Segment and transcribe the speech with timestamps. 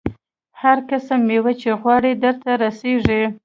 [0.61, 3.21] هر قسم مېوه چې وغواړې درته رسېږي.